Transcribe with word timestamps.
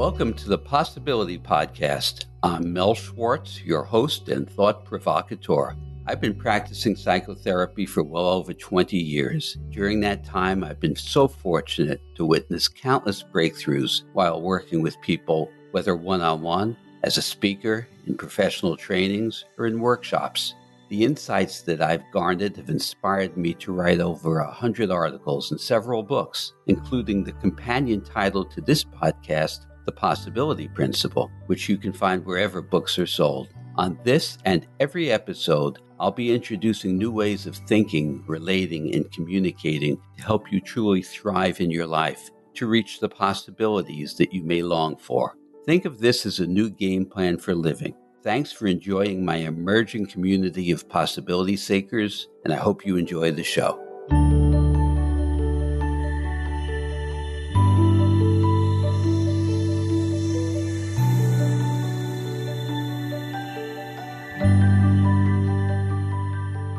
Welcome 0.00 0.32
to 0.32 0.48
the 0.48 0.56
Possibility 0.56 1.38
Podcast. 1.38 2.24
I'm 2.42 2.72
Mel 2.72 2.94
Schwartz, 2.94 3.60
your 3.60 3.82
host 3.84 4.30
and 4.30 4.48
thought 4.48 4.86
provocateur. 4.86 5.76
I've 6.06 6.22
been 6.22 6.34
practicing 6.34 6.96
psychotherapy 6.96 7.84
for 7.84 8.02
well 8.02 8.28
over 8.28 8.54
20 8.54 8.96
years. 8.96 9.58
During 9.68 10.00
that 10.00 10.24
time, 10.24 10.64
I've 10.64 10.80
been 10.80 10.96
so 10.96 11.28
fortunate 11.28 12.00
to 12.14 12.24
witness 12.24 12.66
countless 12.66 13.22
breakthroughs 13.22 14.04
while 14.14 14.40
working 14.40 14.80
with 14.80 14.98
people, 15.02 15.50
whether 15.72 15.94
one 15.94 16.22
on 16.22 16.40
one, 16.40 16.78
as 17.02 17.18
a 17.18 17.22
speaker, 17.22 17.86
in 18.06 18.16
professional 18.16 18.78
trainings, 18.78 19.44
or 19.58 19.66
in 19.66 19.80
workshops. 19.80 20.54
The 20.88 21.04
insights 21.04 21.60
that 21.64 21.82
I've 21.82 22.10
garnered 22.10 22.56
have 22.56 22.70
inspired 22.70 23.36
me 23.36 23.52
to 23.56 23.72
write 23.72 24.00
over 24.00 24.38
a 24.38 24.50
hundred 24.50 24.90
articles 24.90 25.50
and 25.50 25.60
several 25.60 26.02
books, 26.02 26.54
including 26.68 27.22
the 27.22 27.32
companion 27.32 28.00
title 28.00 28.46
to 28.46 28.62
this 28.62 28.82
podcast, 28.82 29.66
The 29.90 29.96
Possibility 29.96 30.68
Principle, 30.68 31.32
which 31.46 31.68
you 31.68 31.76
can 31.76 31.92
find 31.92 32.24
wherever 32.24 32.62
books 32.62 32.96
are 33.00 33.08
sold. 33.08 33.48
On 33.74 33.98
this 34.04 34.38
and 34.44 34.68
every 34.78 35.10
episode, 35.10 35.80
I'll 35.98 36.12
be 36.12 36.32
introducing 36.32 36.96
new 36.96 37.10
ways 37.10 37.44
of 37.44 37.56
thinking, 37.56 38.22
relating, 38.28 38.94
and 38.94 39.10
communicating 39.10 40.00
to 40.16 40.22
help 40.22 40.52
you 40.52 40.60
truly 40.60 41.02
thrive 41.02 41.60
in 41.60 41.72
your 41.72 41.88
life, 41.88 42.30
to 42.54 42.68
reach 42.68 43.00
the 43.00 43.08
possibilities 43.08 44.14
that 44.14 44.32
you 44.32 44.44
may 44.44 44.62
long 44.62 44.96
for. 44.96 45.36
Think 45.66 45.86
of 45.86 45.98
this 45.98 46.24
as 46.24 46.38
a 46.38 46.46
new 46.46 46.70
game 46.70 47.04
plan 47.04 47.36
for 47.36 47.56
living. 47.56 47.96
Thanks 48.22 48.52
for 48.52 48.68
enjoying 48.68 49.24
my 49.24 49.38
emerging 49.38 50.06
community 50.06 50.70
of 50.70 50.88
possibility 50.88 51.56
seekers, 51.56 52.28
and 52.44 52.54
I 52.54 52.58
hope 52.58 52.86
you 52.86 52.96
enjoy 52.96 53.32
the 53.32 53.42
show. 53.42 53.89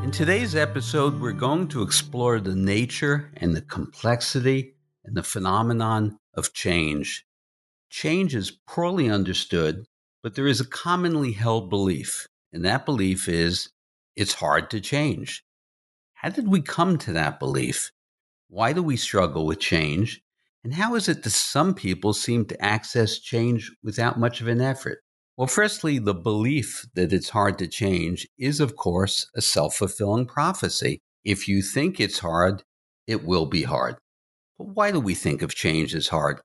In 0.04 0.12
today's 0.12 0.56
episode, 0.56 1.20
we're 1.20 1.32
going 1.32 1.68
to 1.70 1.82
explore 1.82 2.40
the 2.40 2.56
nature 2.56 3.32
and 3.38 3.56
the 3.56 3.62
complexity 3.62 4.76
and 5.06 5.16
the 5.16 5.24
phenomenon 5.24 6.18
of 6.34 6.54
change. 6.54 7.26
Change 7.90 8.36
is 8.36 8.52
poorly 8.52 9.10
understood 9.10 9.86
but 10.22 10.36
there 10.36 10.48
is 10.48 10.62
a 10.62 10.66
commonly 10.66 11.32
held 11.32 11.70
belief, 11.70 12.28
and 12.54 12.64
that 12.64 12.86
belief 12.86 13.28
is 13.28 13.70
it's 14.16 14.36
hard 14.36 14.70
to 14.70 14.80
change. 14.80 15.44
How 16.14 16.30
did 16.30 16.48
we 16.48 16.62
come 16.62 16.98
to 17.00 17.14
that 17.14 17.40
belief? 17.40 17.92
Why 18.48 18.74
do 18.74 18.84
we 18.84 18.98
struggle 18.98 19.46
with 19.46 19.60
change? 19.60 20.22
And 20.64 20.76
how 20.76 20.94
is 20.94 21.10
it 21.10 21.24
that 21.24 21.32
some 21.32 21.74
people 21.74 22.14
seem 22.14 22.46
to 22.46 22.64
access 22.64 23.18
change 23.18 23.72
without 23.82 24.20
much 24.20 24.42
of 24.42 24.48
an 24.48 24.62
effort? 24.62 25.00
Well, 25.42 25.48
firstly, 25.48 25.98
the 25.98 26.14
belief 26.14 26.86
that 26.94 27.12
it's 27.12 27.30
hard 27.30 27.58
to 27.58 27.68
change 27.68 28.28
is, 28.38 28.60
of 28.60 28.76
course, 28.76 29.26
a 29.36 29.42
self 29.42 29.74
fulfilling 29.74 30.28
prophecy. 30.28 31.02
If 31.26 31.48
you 31.48 31.64
think 31.64 32.00
it's 32.00 32.20
hard, 32.20 32.62
it 33.08 33.26
will 33.26 33.48
be 33.48 33.64
hard. 33.64 33.96
But 34.60 34.68
why 34.76 34.92
do 34.92 35.00
we 35.00 35.16
think 35.16 35.42
of 35.42 35.56
change 35.56 35.96
as 35.96 36.10
hard? 36.10 36.42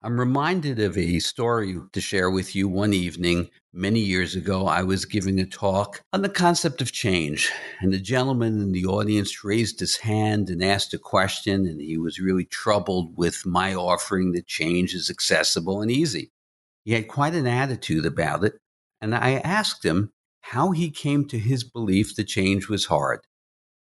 I'm 0.00 0.20
reminded 0.20 0.78
of 0.78 0.96
a 0.96 1.18
story 1.18 1.76
to 1.92 2.00
share 2.00 2.30
with 2.30 2.54
you. 2.54 2.68
One 2.68 2.92
evening, 2.92 3.50
many 3.72 3.98
years 3.98 4.36
ago, 4.36 4.68
I 4.68 4.84
was 4.84 5.06
giving 5.06 5.40
a 5.40 5.44
talk 5.44 6.00
on 6.12 6.22
the 6.22 6.28
concept 6.28 6.80
of 6.80 6.92
change, 6.92 7.50
and 7.80 7.92
the 7.92 7.98
gentleman 7.98 8.60
in 8.60 8.70
the 8.70 8.86
audience 8.86 9.42
raised 9.42 9.80
his 9.80 9.96
hand 9.96 10.50
and 10.50 10.62
asked 10.62 10.94
a 10.94 10.98
question, 10.98 11.66
and 11.66 11.80
he 11.80 11.98
was 11.98 12.20
really 12.20 12.44
troubled 12.44 13.18
with 13.18 13.44
my 13.44 13.74
offering 13.74 14.30
that 14.34 14.46
change 14.46 14.94
is 14.94 15.10
accessible 15.10 15.82
and 15.82 15.90
easy. 15.90 16.30
He 16.84 16.92
had 16.92 17.08
quite 17.08 17.34
an 17.34 17.46
attitude 17.46 18.04
about 18.04 18.44
it, 18.44 18.58
and 19.00 19.14
I 19.14 19.34
asked 19.36 19.84
him 19.84 20.12
how 20.40 20.72
he 20.72 20.90
came 20.90 21.26
to 21.28 21.38
his 21.38 21.64
belief 21.64 22.14
the 22.14 22.24
change 22.24 22.68
was 22.68 22.86
hard. 22.86 23.20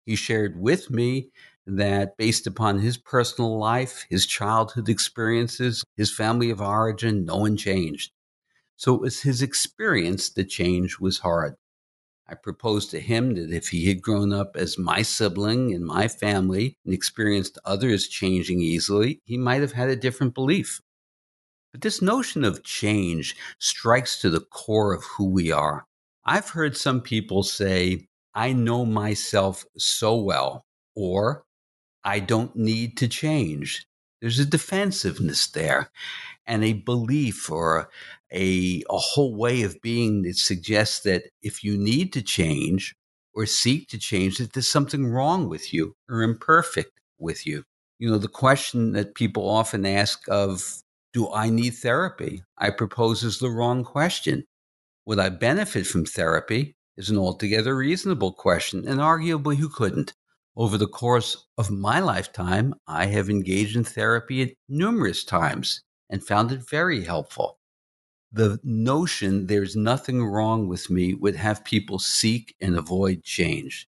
He 0.05 0.15
shared 0.15 0.59
with 0.59 0.89
me 0.89 1.29
that 1.67 2.17
based 2.17 2.47
upon 2.47 2.79
his 2.79 2.97
personal 2.97 3.59
life, 3.59 4.05
his 4.09 4.25
childhood 4.25 4.89
experiences, 4.89 5.83
his 5.95 6.11
family 6.11 6.49
of 6.49 6.61
origin, 6.61 7.25
no 7.25 7.37
one 7.37 7.57
changed. 7.57 8.11
So 8.77 8.95
it 8.95 9.01
was 9.01 9.21
his 9.21 9.41
experience 9.41 10.29
that 10.29 10.45
change 10.45 10.99
was 10.99 11.19
hard. 11.19 11.55
I 12.27 12.35
proposed 12.35 12.91
to 12.91 12.99
him 12.99 13.35
that 13.35 13.51
if 13.51 13.69
he 13.69 13.87
had 13.87 14.01
grown 14.01 14.33
up 14.33 14.55
as 14.55 14.77
my 14.77 15.01
sibling 15.01 15.69
in 15.69 15.83
my 15.83 16.07
family 16.07 16.77
and 16.83 16.93
experienced 16.93 17.57
others 17.63 18.07
changing 18.07 18.61
easily, 18.61 19.21
he 19.23 19.37
might 19.37 19.61
have 19.61 19.73
had 19.73 19.89
a 19.89 19.95
different 19.95 20.33
belief. 20.33 20.81
But 21.77 21.83
this 21.83 22.01
notion 22.01 22.43
of 22.43 22.63
change 22.63 23.35
strikes 23.59 24.19
to 24.21 24.31
the 24.31 24.39
core 24.39 24.95
of 24.95 25.03
who 25.03 25.29
we 25.29 25.51
are. 25.51 25.85
I've 26.25 26.49
heard 26.49 26.75
some 26.75 27.01
people 27.01 27.43
say, 27.43 28.07
I 28.33 28.51
know 28.51 28.83
myself 28.83 29.63
so 29.77 30.15
well, 30.19 30.65
or 30.95 31.43
I 32.03 32.19
don't 32.19 32.55
need 32.55 32.97
to 32.97 33.07
change. 33.07 33.85
There's 34.21 34.39
a 34.39 34.45
defensiveness 34.45 35.45
there 35.51 35.91
and 36.47 36.63
a 36.63 36.73
belief 36.73 37.51
or 37.51 37.91
a, 38.33 38.83
a 38.89 38.97
whole 38.97 39.35
way 39.35 39.61
of 39.61 39.79
being 39.79 40.23
that 40.23 40.37
suggests 40.37 41.01
that 41.01 41.25
if 41.43 41.63
you 41.63 41.77
need 41.77 42.11
to 42.13 42.23
change 42.23 42.95
or 43.35 43.45
seek 43.45 43.87
to 43.89 43.99
change, 43.99 44.39
that 44.39 44.53
there's 44.53 44.67
something 44.67 45.05
wrong 45.05 45.47
with 45.47 45.71
you 45.75 45.95
or 46.09 46.23
imperfect 46.23 46.99
with 47.19 47.45
you. 47.45 47.65
You 47.99 48.09
know, 48.09 48.17
the 48.17 48.27
question 48.27 48.93
that 48.93 49.13
people 49.13 49.47
often 49.47 49.85
ask 49.85 50.23
of, 50.27 50.81
do 51.13 51.31
I 51.31 51.49
need 51.49 51.71
therapy? 51.71 52.43
I 52.57 52.69
propose 52.69 53.23
is 53.23 53.39
the 53.39 53.49
wrong 53.49 53.83
question. 53.83 54.45
Would 55.05 55.19
I 55.19 55.29
benefit 55.29 55.87
from 55.87 56.05
therapy? 56.05 56.75
Is 56.97 57.09
an 57.09 57.17
altogether 57.17 57.75
reasonable 57.75 58.33
question, 58.33 58.87
and 58.87 58.99
arguably 58.99 59.57
who 59.57 59.69
couldn't? 59.69 60.13
Over 60.55 60.77
the 60.77 60.87
course 60.87 61.45
of 61.57 61.69
my 61.69 61.99
lifetime, 61.99 62.73
I 62.87 63.05
have 63.05 63.29
engaged 63.29 63.75
in 63.75 63.83
therapy 63.83 64.57
numerous 64.67 65.23
times 65.23 65.81
and 66.09 66.25
found 66.25 66.51
it 66.51 66.67
very 66.67 67.03
helpful. 67.03 67.59
The 68.31 68.59
notion 68.63 69.47
there's 69.47 69.75
nothing 69.75 70.25
wrong 70.25 70.67
with 70.67 70.89
me 70.89 71.13
would 71.13 71.35
have 71.35 71.63
people 71.63 71.99
seek 71.99 72.55
and 72.59 72.75
avoid 72.75 73.23
change. 73.23 73.87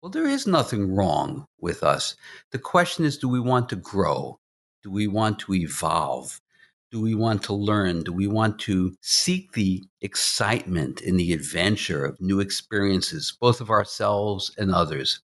Well, 0.00 0.10
there 0.10 0.26
is 0.26 0.46
nothing 0.46 0.94
wrong 0.94 1.46
with 1.60 1.82
us. 1.82 2.16
The 2.50 2.58
question 2.58 3.04
is 3.04 3.18
do 3.18 3.28
we 3.28 3.40
want 3.40 3.68
to 3.68 3.76
grow? 3.76 4.40
Do 4.84 4.90
we 4.90 5.06
want 5.06 5.38
to 5.40 5.54
evolve? 5.54 6.42
Do 6.92 7.00
we 7.00 7.14
want 7.14 7.42
to 7.44 7.54
learn? 7.54 8.02
Do 8.02 8.12
we 8.12 8.26
want 8.26 8.58
to 8.60 8.94
seek 9.00 9.52
the 9.52 9.82
excitement 10.02 11.00
and 11.00 11.18
the 11.18 11.32
adventure 11.32 12.04
of 12.04 12.20
new 12.20 12.38
experiences, 12.38 13.34
both 13.40 13.62
of 13.62 13.70
ourselves 13.70 14.54
and 14.58 14.70
others? 14.70 15.22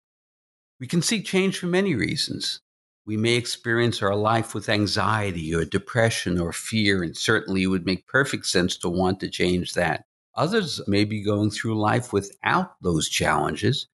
We 0.80 0.86
can 0.86 1.02
seek 1.02 1.26
change 1.26 1.58
for 1.58 1.66
many 1.66 1.94
reasons. 1.94 2.62
We 3.04 3.18
may 3.18 3.34
experience 3.34 4.00
our 4.00 4.16
life 4.16 4.54
with 4.54 4.70
anxiety 4.70 5.54
or 5.54 5.66
depression 5.66 6.40
or 6.40 6.54
fear, 6.54 7.02
and 7.02 7.14
certainly 7.14 7.64
it 7.64 7.66
would 7.66 7.84
make 7.84 8.06
perfect 8.06 8.46
sense 8.46 8.78
to 8.78 8.88
want 8.88 9.20
to 9.20 9.28
change 9.28 9.74
that. 9.74 10.06
Others 10.34 10.80
may 10.88 11.04
be 11.04 11.22
going 11.22 11.50
through 11.50 11.78
life 11.78 12.14
without 12.14 12.80
those 12.80 13.10
challenges, 13.10 13.88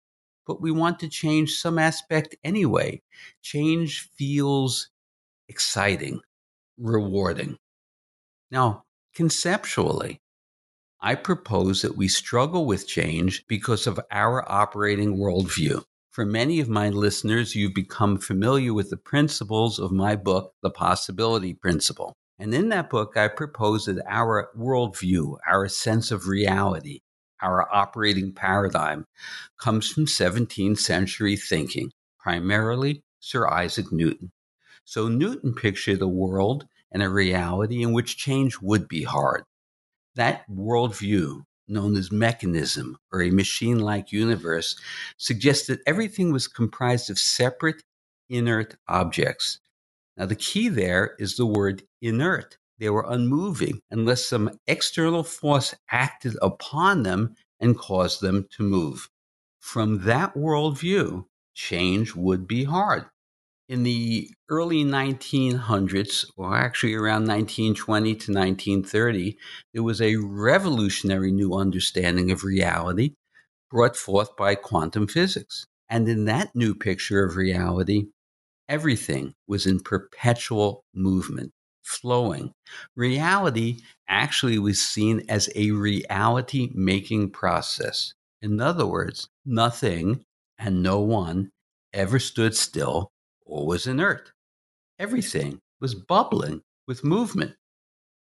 but 0.45 0.61
we 0.61 0.69
want 0.69 0.99
to 0.99 1.09
change 1.09 1.55
some 1.55 1.79
aspect 1.79 2.35
anyway. 2.43 3.01
Change 3.41 4.11
feels 4.15 4.91
exciting, 5.47 6.21
rewarding. 6.77 7.57
Now, 8.51 8.83
conceptually, 9.13 10.19
I 11.01 11.15
propose 11.15 11.81
that 11.81 11.97
we 11.97 12.07
struggle 12.07 12.65
with 12.65 12.87
change 12.87 13.45
because 13.47 13.85
of 13.85 13.99
our 14.11 14.49
operating 14.51 15.17
worldview. 15.17 15.83
For 16.11 16.25
many 16.25 16.59
of 16.59 16.69
my 16.69 16.89
listeners, 16.89 17.55
you've 17.55 17.73
become 17.73 18.17
familiar 18.17 18.73
with 18.73 18.89
the 18.89 18.97
principles 18.97 19.79
of 19.79 19.91
my 19.91 20.15
book, 20.15 20.53
The 20.61 20.69
Possibility 20.69 21.53
Principle. 21.53 22.13
And 22.39 22.53
in 22.53 22.69
that 22.69 22.89
book, 22.89 23.17
I 23.17 23.27
propose 23.27 23.85
that 23.85 24.01
our 24.07 24.49
worldview, 24.57 25.37
our 25.47 25.67
sense 25.67 26.11
of 26.11 26.27
reality, 26.27 27.01
our 27.41 27.67
operating 27.73 28.33
paradigm 28.33 29.05
comes 29.59 29.91
from 29.91 30.05
17th 30.05 30.79
century 30.79 31.35
thinking, 31.35 31.91
primarily 32.19 33.03
Sir 33.19 33.47
Isaac 33.47 33.91
Newton. 33.91 34.31
So 34.85 35.07
Newton 35.07 35.53
pictured 35.53 36.01
a 36.01 36.07
world 36.07 36.67
and 36.91 37.03
a 37.03 37.09
reality 37.09 37.81
in 37.81 37.91
which 37.91 38.17
change 38.17 38.59
would 38.61 38.87
be 38.87 39.03
hard. 39.03 39.43
That 40.15 40.49
worldview 40.49 41.43
known 41.67 41.97
as 41.97 42.11
mechanism 42.11 42.97
or 43.11 43.21
a 43.21 43.31
machine 43.31 43.79
like 43.79 44.11
universe 44.11 44.79
suggests 45.17 45.67
that 45.67 45.81
everything 45.87 46.31
was 46.31 46.47
comprised 46.47 47.09
of 47.09 47.17
separate 47.17 47.83
inert 48.29 48.75
objects. 48.87 49.59
Now, 50.15 50.27
the 50.27 50.35
key 50.35 50.69
there 50.69 51.15
is 51.19 51.35
the 51.35 51.45
word 51.45 51.83
inert. 52.01 52.57
They 52.77 52.89
were 52.89 53.05
unmoving 53.07 53.81
unless 53.89 54.25
some 54.25 54.59
external 54.67 55.23
force 55.23 55.73
acted 55.89 56.37
upon 56.41 57.03
them 57.03 57.35
and 57.59 57.77
caused 57.77 58.21
them 58.21 58.47
to 58.51 58.63
move. 58.63 59.09
From 59.59 60.05
that 60.05 60.35
worldview, 60.35 61.25
change 61.53 62.15
would 62.15 62.47
be 62.47 62.65
hard. 62.65 63.05
In 63.67 63.81
the 63.81 64.29
early 64.47 64.83
1900s, 64.83 66.25
or 66.37 66.55
actually 66.55 66.93
around 66.93 67.27
1920 67.27 68.09
to 68.11 68.31
1930, 68.31 69.37
there 69.73 69.81
was 69.81 69.99
a 69.99 70.17
revolutionary 70.17 71.31
new 71.31 71.55
understanding 71.55 72.29
of 72.29 72.43
reality 72.43 73.15
brought 73.71 73.95
forth 73.95 74.35
by 74.37 74.53
quantum 74.53 75.07
physics. 75.07 75.65
And 75.89 76.07
in 76.07 76.25
that 76.25 76.55
new 76.55 76.75
picture 76.75 77.25
of 77.25 77.37
reality, 77.37 78.09
everything 78.69 79.33
was 79.47 79.65
in 79.65 79.79
perpetual 79.79 80.83
movement, 80.93 81.51
flowing. 81.81 82.51
Reality 82.95 83.79
actually 84.07 84.59
was 84.59 84.79
seen 84.79 85.23
as 85.27 85.49
a 85.55 85.71
reality 85.71 86.69
making 86.75 87.31
process. 87.31 88.13
In 88.43 88.61
other 88.61 88.85
words, 88.85 89.27
nothing 89.43 90.23
and 90.59 90.83
no 90.83 90.99
one 90.99 91.49
ever 91.93 92.19
stood 92.19 92.55
still 92.55 93.09
or 93.45 93.65
was 93.65 93.87
inert. 93.87 94.31
Everything 94.99 95.61
was 95.79 95.95
bubbling 95.95 96.61
with 96.87 97.03
movement. 97.03 97.55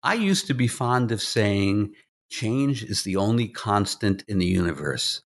I 0.03 0.15
used 0.15 0.47
to 0.47 0.55
be 0.55 0.69
fond 0.69 1.13
of 1.13 1.23
saying, 1.23 1.95
change 2.31 2.83
is 2.85 3.03
the 3.03 3.17
only 3.17 3.49
constant 3.49 4.25
in 4.29 4.39
the 4.39 4.47
universe. 4.47 5.23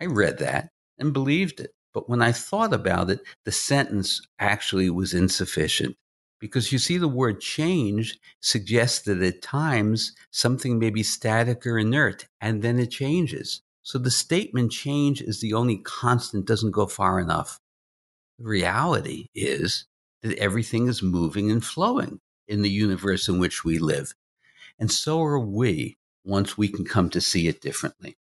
I 0.00 0.06
read 0.06 0.38
that 0.38 0.70
and 0.98 1.12
believed 1.12 1.60
it. 1.60 1.72
But 1.94 2.08
when 2.08 2.22
I 2.22 2.32
thought 2.32 2.72
about 2.72 3.10
it, 3.10 3.20
the 3.44 3.52
sentence 3.52 4.20
actually 4.38 4.90
was 4.90 5.14
insufficient. 5.14 5.96
Because 6.40 6.70
you 6.70 6.78
see, 6.78 6.98
the 6.98 7.08
word 7.08 7.40
change 7.40 8.18
suggests 8.40 9.00
that 9.02 9.22
at 9.22 9.42
times 9.42 10.14
something 10.30 10.78
may 10.78 10.90
be 10.90 11.02
static 11.02 11.66
or 11.66 11.78
inert, 11.78 12.26
and 12.40 12.62
then 12.62 12.78
it 12.78 12.90
changes. 12.90 13.62
So 13.82 13.98
the 13.98 14.10
statement 14.10 14.70
change 14.70 15.20
is 15.20 15.40
the 15.40 15.54
only 15.54 15.78
constant 15.78 16.46
doesn't 16.46 16.70
go 16.70 16.86
far 16.86 17.18
enough. 17.18 17.58
The 18.38 18.44
reality 18.44 19.26
is 19.34 19.86
that 20.22 20.38
everything 20.38 20.86
is 20.86 21.02
moving 21.02 21.50
and 21.50 21.64
flowing 21.64 22.20
in 22.46 22.62
the 22.62 22.70
universe 22.70 23.28
in 23.28 23.38
which 23.38 23.64
we 23.64 23.78
live. 23.78 24.14
And 24.78 24.90
so 24.90 25.20
are 25.22 25.40
we 25.40 25.98
once 26.24 26.56
we 26.56 26.68
can 26.68 26.84
come 26.84 27.10
to 27.10 27.20
see 27.20 27.48
it 27.48 27.60
differently. 27.60 28.16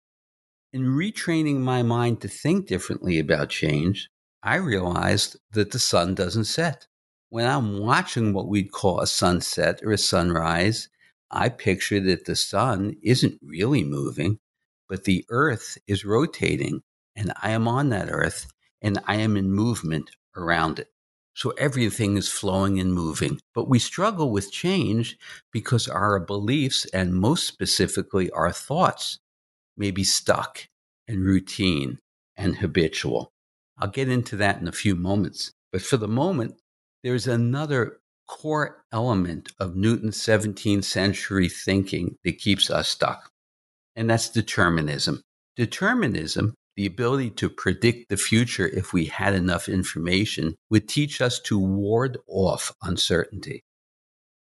In 0.72 0.82
retraining 0.82 1.60
my 1.60 1.82
mind 1.82 2.20
to 2.22 2.28
think 2.28 2.66
differently 2.66 3.18
about 3.18 3.48
change, 3.48 4.10
I 4.42 4.56
realized 4.56 5.36
that 5.52 5.70
the 5.70 5.78
sun 5.78 6.14
doesn't 6.14 6.44
set. 6.44 6.86
When 7.28 7.46
I'm 7.46 7.78
watching 7.78 8.32
what 8.32 8.48
we'd 8.48 8.72
call 8.72 9.00
a 9.00 9.06
sunset 9.06 9.80
or 9.82 9.92
a 9.92 9.98
sunrise, 9.98 10.88
I 11.30 11.48
picture 11.48 12.00
that 12.00 12.26
the 12.26 12.36
sun 12.36 12.96
isn't 13.02 13.38
really 13.42 13.84
moving, 13.84 14.38
but 14.88 15.04
the 15.04 15.24
earth 15.30 15.78
is 15.86 16.04
rotating 16.04 16.82
and 17.16 17.32
I 17.42 17.52
am 17.52 17.68
on 17.68 17.88
that 17.90 18.10
earth 18.10 18.46
and 18.82 18.98
I 19.06 19.16
am 19.16 19.36
in 19.36 19.52
movement 19.52 20.10
around 20.36 20.78
it. 20.78 20.88
So 21.34 21.50
everything 21.52 22.16
is 22.16 22.28
flowing 22.28 22.78
and 22.78 22.92
moving. 22.92 23.40
But 23.54 23.68
we 23.68 23.78
struggle 23.78 24.30
with 24.30 24.52
change 24.52 25.16
because 25.50 25.88
our 25.88 26.20
beliefs, 26.20 26.84
and 26.86 27.14
most 27.14 27.46
specifically 27.46 28.30
our 28.32 28.52
thoughts, 28.52 29.18
may 29.76 29.90
be 29.90 30.04
stuck 30.04 30.68
and 31.08 31.24
routine 31.24 31.98
and 32.36 32.56
habitual. 32.56 33.32
I'll 33.78 33.88
get 33.88 34.08
into 34.08 34.36
that 34.36 34.60
in 34.60 34.68
a 34.68 34.72
few 34.72 34.94
moments. 34.94 35.52
But 35.72 35.82
for 35.82 35.96
the 35.96 36.08
moment, 36.08 36.56
there's 37.02 37.26
another 37.26 37.98
core 38.28 38.84
element 38.92 39.50
of 39.58 39.76
Newton's 39.76 40.18
17th 40.18 40.84
century 40.84 41.48
thinking 41.48 42.16
that 42.24 42.38
keeps 42.38 42.70
us 42.70 42.88
stuck, 42.88 43.30
and 43.96 44.08
that's 44.08 44.28
determinism. 44.28 45.22
Determinism 45.56 46.54
the 46.76 46.86
ability 46.86 47.30
to 47.30 47.50
predict 47.50 48.08
the 48.08 48.16
future 48.16 48.66
if 48.66 48.92
we 48.92 49.06
had 49.06 49.34
enough 49.34 49.68
information 49.68 50.54
would 50.70 50.88
teach 50.88 51.20
us 51.20 51.38
to 51.40 51.58
ward 51.58 52.18
off 52.26 52.72
uncertainty. 52.82 53.62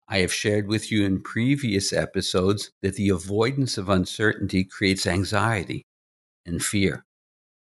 I 0.08 0.20
have 0.20 0.34
shared 0.34 0.68
with 0.68 0.92
you 0.92 1.06
in 1.06 1.22
previous 1.22 1.94
episodes 1.94 2.72
that 2.82 2.96
the 2.96 3.10
avoidance 3.10 3.78
of 3.78 3.90
uncertainty 3.90 4.64
creates 4.64 5.06
anxiety 5.06 5.86
and 6.46 6.64
fear. 6.64 7.06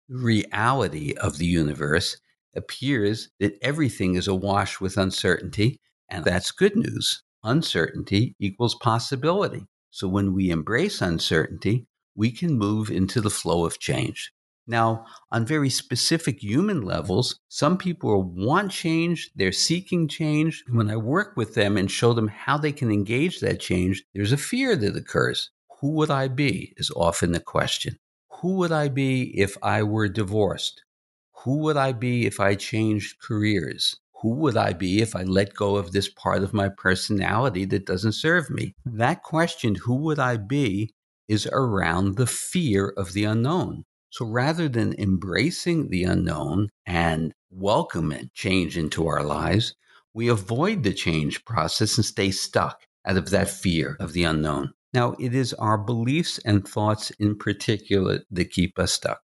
The 0.09 0.19
reality 0.19 1.13
of 1.17 1.39
the 1.39 1.47
universe 1.47 2.19
appears 2.55 3.29
that 3.41 3.59
everything 3.61 4.15
is 4.15 4.29
awash 4.29 4.81
with 4.81 4.97
uncertainty, 4.97 5.81
and 6.09 6.25
that's 6.25 6.53
good 6.53 6.77
news. 6.77 7.23
Uncertainty 7.43 8.35
equals 8.39 8.77
possibility. 8.77 9.67
So 9.91 10.07
when 10.07 10.33
we 10.33 10.51
embrace 10.51 11.01
uncertainty, 11.01 11.87
we 12.15 12.31
can 12.31 12.57
move 12.57 12.91
into 12.91 13.21
the 13.21 13.31
flow 13.31 13.67
of 13.67 13.79
change. 13.79 14.33
Now, 14.67 15.07
on 15.31 15.47
very 15.47 15.71
specific 15.71 16.43
human 16.43 16.83
levels, 16.83 17.39
some 17.49 17.79
people 17.79 18.23
want 18.23 18.73
change, 18.73 19.31
they're 19.37 19.53
seeking 19.53 20.09
change. 20.09 20.65
When 20.69 20.91
I 20.91 20.97
work 20.97 21.37
with 21.37 21.55
them 21.55 21.77
and 21.77 21.91
show 21.91 22.13
them 22.13 22.29
how 22.29 22.59
they 22.59 22.73
can 22.73 22.91
engage 22.91 23.41
that 23.41 23.61
change, 23.61 24.03
there's 24.15 24.33
a 24.33 24.37
fear 24.37 24.75
that 24.75 24.97
occurs. 24.97 25.51
Who 25.81 25.93
would 25.93 26.11
I 26.11 26.29
be? 26.29 26.75
is 26.77 26.91
often 26.97 27.33
the 27.33 27.41
question. 27.41 27.97
Who 28.41 28.57
would 28.57 28.73
I 28.73 28.89
be 28.89 29.39
if 29.39 29.57
I 29.63 29.83
were 29.83 30.09
divorced? 30.09 30.83
Who 31.45 31.59
would 31.59 31.77
I 31.77 31.93
be 31.93 32.27
if 32.27 32.41
I 32.41 32.55
changed 32.57 33.21
careers? 33.21 33.97
Who 34.23 34.35
would 34.37 34.57
I 34.57 34.73
be 34.73 35.01
if 35.01 35.15
I 35.15 35.23
let 35.23 35.55
go 35.55 35.77
of 35.77 35.93
this 35.93 36.09
part 36.09 36.43
of 36.43 36.53
my 36.53 36.69
personality 36.71 37.67
that 37.67 37.87
doesn't 37.87 38.13
serve 38.13 38.51
me? 38.51 38.75
That 38.85 39.23
question, 39.23 39.77
who 39.77 39.97
would 39.97 40.19
I 40.19 40.39
be, 40.39 40.93
is 41.29 41.47
around 41.53 42.17
the 42.17 42.27
fear 42.27 42.89
of 42.97 43.13
the 43.13 43.25
unknown. 43.25 43.85
So 44.11 44.25
rather 44.25 44.69
than 44.69 44.95
embracing 44.99 45.91
the 45.91 46.05
unknown 46.05 46.71
and 46.87 47.33
welcoming 47.51 48.31
change 48.35 48.79
into 48.79 49.07
our 49.07 49.23
lives, 49.23 49.75
we 50.15 50.29
avoid 50.29 50.83
the 50.83 50.95
change 50.95 51.45
process 51.45 51.97
and 51.97 52.05
stay 52.05 52.31
stuck 52.31 52.81
out 53.05 53.17
of 53.17 53.31
that 53.31 53.51
fear 53.51 53.97
of 54.01 54.13
the 54.13 54.25
unknown. 54.25 54.73
Now, 54.95 55.15
it 55.21 55.35
is 55.35 55.53
our 55.55 55.77
beliefs 55.77 56.39
and 56.45 56.67
thoughts 56.67 57.11
in 57.19 57.37
particular 57.37 58.21
that 58.31 58.51
keep 58.51 58.79
us 58.79 58.93
stuck. 58.93 59.21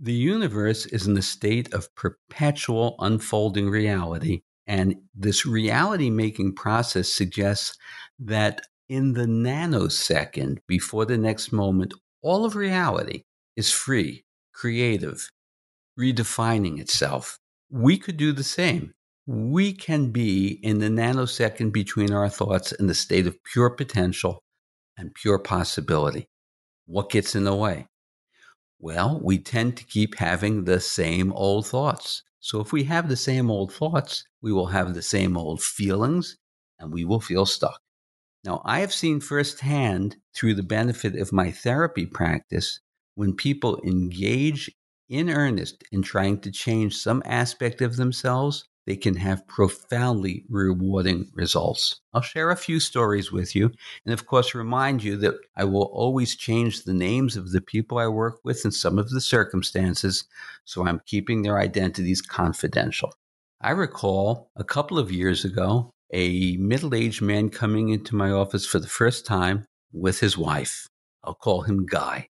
The 0.00 0.12
universe 0.12 0.86
is 0.86 1.06
in 1.06 1.16
a 1.16 1.22
state 1.22 1.72
of 1.72 1.94
perpetual 1.94 2.96
unfolding 2.98 3.70
reality, 3.70 4.42
and 4.66 4.96
this 5.14 5.46
reality 5.46 6.10
making 6.10 6.56
process 6.56 7.08
suggests 7.08 7.76
that 8.18 8.62
in 8.88 9.12
the 9.12 9.26
nanosecond 9.26 10.58
before 10.66 11.04
the 11.04 11.18
next 11.18 11.52
moment, 11.52 11.94
all 12.20 12.44
of 12.44 12.56
reality 12.56 13.22
is 13.56 13.70
free 13.70 14.24
creative, 14.52 15.28
redefining 15.98 16.78
itself. 16.78 17.38
We 17.70 17.98
could 17.98 18.16
do 18.16 18.32
the 18.32 18.44
same. 18.44 18.94
We 19.26 19.72
can 19.72 20.10
be 20.10 20.60
in 20.62 20.78
the 20.78 20.88
nanosecond 20.88 21.72
between 21.72 22.12
our 22.12 22.28
thoughts 22.28 22.72
in 22.72 22.86
the 22.86 22.94
state 22.94 23.26
of 23.26 23.42
pure 23.44 23.70
potential 23.70 24.42
and 24.96 25.14
pure 25.14 25.38
possibility. 25.38 26.28
What 26.86 27.10
gets 27.10 27.34
in 27.34 27.44
the 27.44 27.54
way? 27.54 27.86
Well, 28.78 29.20
we 29.22 29.38
tend 29.38 29.76
to 29.76 29.84
keep 29.84 30.16
having 30.16 30.64
the 30.64 30.80
same 30.80 31.32
old 31.32 31.66
thoughts. 31.66 32.22
So 32.40 32.60
if 32.60 32.72
we 32.72 32.84
have 32.84 33.08
the 33.08 33.16
same 33.16 33.50
old 33.50 33.72
thoughts, 33.72 34.24
we 34.42 34.52
will 34.52 34.66
have 34.66 34.92
the 34.92 35.02
same 35.02 35.36
old 35.36 35.62
feelings 35.62 36.36
and 36.80 36.92
we 36.92 37.04
will 37.04 37.20
feel 37.20 37.46
stuck. 37.46 37.80
Now, 38.44 38.60
I 38.64 38.80
have 38.80 38.92
seen 38.92 39.20
firsthand 39.20 40.16
through 40.34 40.54
the 40.54 40.64
benefit 40.64 41.14
of 41.14 41.32
my 41.32 41.52
therapy 41.52 42.06
practice 42.06 42.80
when 43.14 43.34
people 43.34 43.80
engage 43.84 44.70
in 45.08 45.28
earnest 45.28 45.84
in 45.92 46.02
trying 46.02 46.40
to 46.40 46.50
change 46.50 46.96
some 46.96 47.22
aspect 47.26 47.82
of 47.82 47.96
themselves, 47.96 48.64
they 48.86 48.96
can 48.96 49.14
have 49.16 49.46
profoundly 49.46 50.44
rewarding 50.48 51.30
results. 51.34 52.00
I'll 52.12 52.22
share 52.22 52.50
a 52.50 52.56
few 52.56 52.80
stories 52.80 53.30
with 53.30 53.54
you, 53.54 53.70
and 54.04 54.12
of 54.12 54.26
course, 54.26 54.54
remind 54.54 55.04
you 55.04 55.16
that 55.18 55.34
I 55.56 55.64
will 55.64 55.90
always 55.92 56.34
change 56.34 56.82
the 56.82 56.94
names 56.94 57.36
of 57.36 57.52
the 57.52 57.60
people 57.60 57.98
I 57.98 58.08
work 58.08 58.40
with 58.42 58.64
and 58.64 58.74
some 58.74 58.98
of 58.98 59.10
the 59.10 59.20
circumstances, 59.20 60.24
so 60.64 60.86
I'm 60.86 61.02
keeping 61.06 61.42
their 61.42 61.58
identities 61.58 62.22
confidential. 62.22 63.12
I 63.60 63.70
recall 63.70 64.50
a 64.56 64.64
couple 64.64 64.98
of 64.98 65.12
years 65.12 65.44
ago 65.44 65.90
a 66.12 66.56
middle 66.56 66.94
aged 66.94 67.22
man 67.22 67.50
coming 67.50 67.90
into 67.90 68.16
my 68.16 68.30
office 68.30 68.66
for 68.66 68.80
the 68.80 68.88
first 68.88 69.24
time 69.24 69.64
with 69.92 70.18
his 70.20 70.36
wife. 70.36 70.88
I'll 71.22 71.34
call 71.34 71.62
him 71.62 71.86
Guy. 71.86 72.26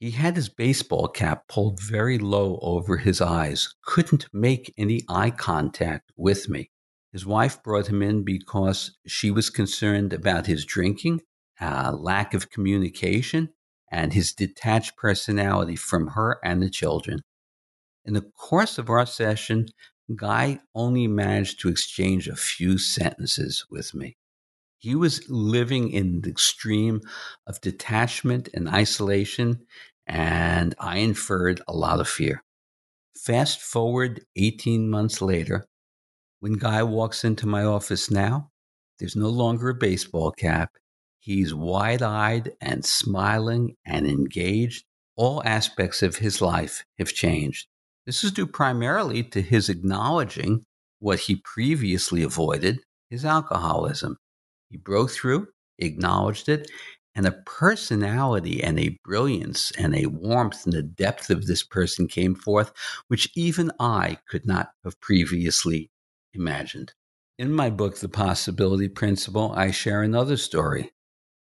He 0.00 0.12
had 0.12 0.34
his 0.34 0.48
baseball 0.48 1.08
cap 1.08 1.46
pulled 1.46 1.78
very 1.78 2.18
low 2.18 2.58
over 2.62 2.96
his 2.96 3.20
eyes, 3.20 3.74
couldn't 3.84 4.32
make 4.32 4.72
any 4.78 5.02
eye 5.10 5.30
contact 5.30 6.10
with 6.16 6.48
me. 6.48 6.70
His 7.12 7.26
wife 7.26 7.62
brought 7.62 7.88
him 7.88 8.00
in 8.00 8.24
because 8.24 8.96
she 9.06 9.30
was 9.30 9.50
concerned 9.50 10.14
about 10.14 10.46
his 10.46 10.64
drinking, 10.64 11.20
uh, 11.60 11.92
lack 11.92 12.32
of 12.32 12.48
communication, 12.48 13.50
and 13.92 14.14
his 14.14 14.32
detached 14.32 14.96
personality 14.96 15.76
from 15.76 16.08
her 16.08 16.38
and 16.42 16.62
the 16.62 16.70
children. 16.70 17.20
In 18.06 18.14
the 18.14 18.22
course 18.22 18.78
of 18.78 18.88
our 18.88 19.04
session, 19.04 19.66
Guy 20.16 20.60
only 20.74 21.06
managed 21.06 21.60
to 21.60 21.68
exchange 21.68 22.26
a 22.26 22.36
few 22.36 22.78
sentences 22.78 23.66
with 23.70 23.94
me. 23.94 24.16
He 24.78 24.94
was 24.94 25.28
living 25.28 25.90
in 25.90 26.22
the 26.22 26.30
extreme 26.30 27.02
of 27.46 27.60
detachment 27.60 28.48
and 28.54 28.66
isolation, 28.66 29.66
and 30.10 30.74
I 30.80 30.98
inferred 30.98 31.62
a 31.68 31.72
lot 31.72 32.00
of 32.00 32.08
fear. 32.08 32.42
Fast 33.16 33.62
forward 33.62 34.24
18 34.34 34.90
months 34.90 35.22
later, 35.22 35.66
When 36.40 36.54
Guy 36.54 36.82
walks 36.82 37.22
into 37.22 37.46
my 37.46 37.62
office 37.64 38.10
now, 38.10 38.50
there's 38.98 39.14
no 39.14 39.28
longer 39.28 39.68
a 39.68 39.74
baseball 39.74 40.32
cap. 40.32 40.72
He's 41.20 41.54
wide 41.54 42.02
eyed 42.02 42.52
and 42.60 42.84
smiling 42.84 43.76
and 43.86 44.06
engaged. 44.06 44.84
All 45.16 45.42
aspects 45.44 46.02
of 46.02 46.16
his 46.16 46.40
life 46.40 46.84
have 46.98 47.12
changed. 47.12 47.68
This 48.04 48.24
is 48.24 48.32
due 48.32 48.46
primarily 48.46 49.22
to 49.22 49.42
his 49.42 49.68
acknowledging 49.68 50.64
what 50.98 51.20
he 51.20 51.36
previously 51.36 52.22
avoided 52.22 52.80
his 53.10 53.24
alcoholism. 53.24 54.16
He 54.70 54.76
broke 54.76 55.10
through, 55.10 55.48
acknowledged 55.78 56.48
it, 56.48 56.68
and 57.14 57.26
a 57.26 57.32
personality 57.32 58.62
and 58.62 58.78
a 58.78 58.98
brilliance 59.04 59.72
and 59.72 59.94
a 59.94 60.06
warmth 60.06 60.64
and 60.64 60.72
the 60.72 60.82
depth 60.82 61.30
of 61.30 61.46
this 61.46 61.62
person 61.62 62.06
came 62.06 62.34
forth, 62.34 62.72
which 63.08 63.30
even 63.34 63.70
I 63.80 64.18
could 64.28 64.46
not 64.46 64.70
have 64.84 65.00
previously 65.00 65.90
imagined. 66.32 66.92
In 67.38 67.52
my 67.52 67.70
book, 67.70 67.98
The 67.98 68.08
Possibility 68.08 68.88
Principle, 68.88 69.52
I 69.56 69.70
share 69.70 70.02
another 70.02 70.36
story. 70.36 70.92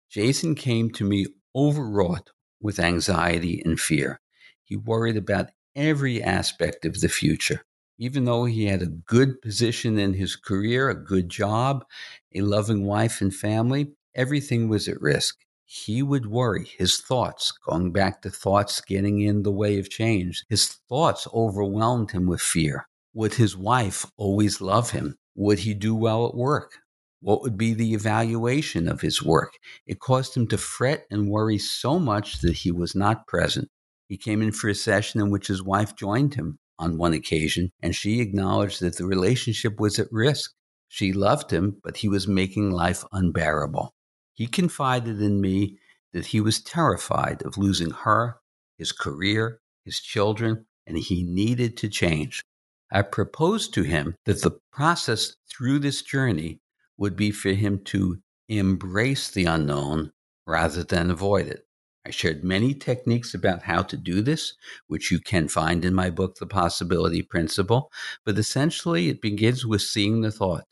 Jason 0.09 0.55
came 0.55 0.89
to 0.91 1.03
me 1.03 1.25
overwrought 1.55 2.31
with 2.61 2.79
anxiety 2.79 3.61
and 3.65 3.79
fear. 3.79 4.21
He 4.63 4.75
worried 4.75 5.17
about 5.17 5.49
every 5.75 6.23
aspect 6.23 6.85
of 6.85 7.01
the 7.01 7.09
future. 7.09 7.65
Even 7.99 8.25
though 8.25 8.45
he 8.45 8.65
had 8.65 8.81
a 8.81 8.87
good 8.87 9.41
position 9.41 9.99
in 9.99 10.13
his 10.13 10.35
career, 10.35 10.89
a 10.89 10.95
good 10.95 11.29
job, 11.29 11.85
a 12.33 12.41
loving 12.41 12.85
wife 12.85 13.21
and 13.21 13.33
family, 13.33 13.91
everything 14.15 14.69
was 14.69 14.87
at 14.87 15.01
risk. 15.01 15.35
He 15.65 16.03
would 16.03 16.27
worry. 16.27 16.69
His 16.77 16.97
thoughts, 16.97 17.51
going 17.65 17.91
back 17.91 18.21
to 18.21 18.29
thoughts 18.29 18.81
getting 18.81 19.21
in 19.21 19.43
the 19.43 19.51
way 19.51 19.79
of 19.79 19.89
change, 19.89 20.43
his 20.49 20.67
thoughts 20.89 21.27
overwhelmed 21.33 22.11
him 22.11 22.27
with 22.27 22.41
fear. 22.41 22.87
Would 23.13 23.35
his 23.35 23.57
wife 23.57 24.05
always 24.17 24.61
love 24.61 24.91
him? 24.91 25.15
Would 25.35 25.59
he 25.59 25.73
do 25.73 25.95
well 25.95 26.27
at 26.27 26.35
work? 26.35 26.79
What 27.21 27.41
would 27.41 27.57
be 27.57 27.73
the 27.73 27.93
evaluation 27.93 28.87
of 28.87 29.01
his 29.01 29.23
work? 29.23 29.53
It 29.87 29.99
caused 29.99 30.35
him 30.35 30.47
to 30.47 30.57
fret 30.57 31.05
and 31.09 31.29
worry 31.29 31.57
so 31.57 31.97
much 31.97 32.41
that 32.41 32.57
he 32.57 32.71
was 32.71 32.95
not 32.95 33.27
present. 33.27 33.69
He 34.09 34.17
came 34.17 34.41
in 34.41 34.51
for 34.51 34.67
a 34.67 34.75
session 34.75 35.21
in 35.21 35.31
which 35.31 35.47
his 35.47 35.63
wife 35.63 35.95
joined 35.95 36.35
him 36.35 36.59
on 36.77 36.97
one 36.97 37.13
occasion, 37.13 37.71
and 37.81 37.95
she 37.95 38.19
acknowledged 38.19 38.81
that 38.81 38.97
the 38.97 39.05
relationship 39.05 39.79
was 39.79 39.97
at 39.99 40.11
risk. 40.11 40.51
She 40.87 41.13
loved 41.13 41.49
him, 41.49 41.77
but 41.83 41.97
he 41.97 42.09
was 42.09 42.27
making 42.27 42.71
life 42.71 43.05
unbearable. 43.11 43.93
He 44.33 44.47
confided 44.47 45.21
in 45.21 45.41
me 45.41 45.77
that 46.13 46.27
he 46.27 46.41
was 46.41 46.61
terrified 46.61 47.41
of 47.43 47.57
losing 47.57 47.91
her, 47.91 48.39
his 48.77 48.91
career, 48.91 49.59
his 49.85 49.99
children, 49.99 50.65
and 50.85 50.97
he 50.97 51.23
needed 51.23 51.77
to 51.77 51.89
change. 51.89 52.43
I 52.91 53.01
proposed 53.01 53.73
to 53.73 53.83
him 53.83 54.15
that 54.25 54.41
the 54.41 54.59
process 54.71 55.35
through 55.49 55.79
this 55.79 56.01
journey 56.01 56.59
would 56.97 57.15
be 57.15 57.31
for 57.31 57.49
him 57.49 57.79
to 57.85 58.19
embrace 58.49 59.31
the 59.31 59.45
unknown 59.45 60.11
rather 60.45 60.83
than 60.83 61.09
avoid 61.09 61.47
it. 61.47 61.65
I 62.05 62.11
shared 62.11 62.43
many 62.43 62.73
techniques 62.73 63.33
about 63.33 63.63
how 63.63 63.81
to 63.83 63.95
do 63.95 64.21
this, 64.21 64.53
which 64.87 65.09
you 65.09 65.19
can 65.19 65.47
find 65.47 65.85
in 65.85 65.93
my 65.93 66.09
book, 66.09 66.35
The 66.35 66.45
Possibility 66.45 67.21
Principle. 67.21 67.91
But 68.25 68.37
essentially, 68.37 69.07
it 69.07 69.21
begins 69.21 69.65
with 69.65 69.81
seeing 69.81 70.21
the 70.21 70.31
thought 70.31 70.65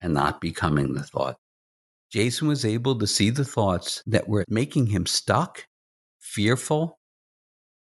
and 0.00 0.12
not 0.12 0.40
becoming 0.40 0.92
the 0.92 1.02
thought. 1.02 1.38
Jason 2.10 2.48
was 2.48 2.64
able 2.64 2.98
to 2.98 3.06
see 3.06 3.30
the 3.30 3.44
thoughts 3.44 4.02
that 4.06 4.28
were 4.28 4.44
making 4.48 4.86
him 4.86 5.06
stuck, 5.06 5.66
fearful, 6.20 6.98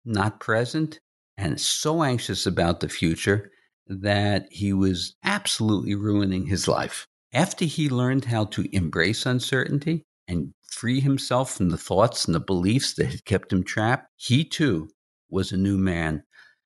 not 0.05 0.41
present, 0.41 0.99
and 1.37 1.61
so 1.61 2.03
anxious 2.03 2.47
about 2.47 2.81
the 2.81 2.89
future 2.89 3.51
that 3.87 4.47
he 4.51 4.73
was 4.73 5.15
absolutely 5.23 5.95
ruining 5.95 6.47
his 6.47 6.67
life. 6.67 7.07
After 7.33 7.65
he 7.65 7.89
learned 7.89 8.27
how 8.27 8.47
to 8.47 8.67
embrace 8.75 9.27
uncertainty 9.27 10.03
and 10.27 10.53
free 10.71 11.01
himself 11.01 11.55
from 11.55 11.69
the 11.69 11.79
thoughts 11.79 12.25
and 12.25 12.35
the 12.35 12.41
beliefs 12.41 12.95
that 12.95 13.07
had 13.07 13.25
kept 13.25 13.53
him 13.53 13.63
trapped, 13.63 14.09
he 14.17 14.45
too 14.45 14.89
was 15.29 15.53
a 15.53 15.57
new 15.57 15.77
man. 15.77 16.23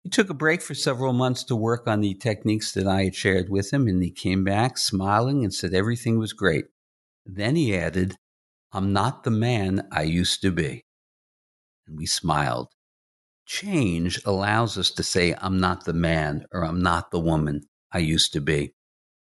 He 0.02 0.11
took 0.11 0.30
a 0.30 0.35
break 0.35 0.62
for 0.62 0.75
several 0.75 1.12
months 1.12 1.44
to 1.44 1.56
work 1.56 1.87
on 1.87 2.00
the 2.00 2.14
techniques 2.14 2.73
that 2.73 2.87
I 2.87 3.04
had 3.04 3.14
shared 3.14 3.49
with 3.49 3.73
him, 3.73 3.87
and 3.87 4.02
he 4.02 4.11
came 4.11 4.44
back 4.44 4.78
smiling 4.78 5.44
and 5.44 5.52
said 5.52 5.75
everything 5.75 6.18
was 6.18 6.32
great. 6.32 6.66
Then 7.25 7.57
he 7.57 7.77
added, 7.77 8.17
I'm 8.73 8.93
not 8.93 9.25
the 9.25 9.31
man 9.31 9.89
I 9.93 10.03
used 10.03 10.43
to 10.43 10.50
be. 10.50 10.85
And 11.87 11.99
we 11.99 12.07
smiled. 12.07 12.69
Change 13.47 14.21
allows 14.25 14.79
us 14.79 14.91
to 14.93 15.03
say, 15.03 15.35
I'm 15.39 15.59
not 15.59 15.85
the 15.85 15.93
man 15.93 16.47
or 16.53 16.65
I'm 16.65 16.83
not 16.83 17.11
the 17.11 17.19
woman 17.19 17.62
I 17.93 17.99
used 17.99 18.33
to 18.35 18.41
be. 18.41 18.75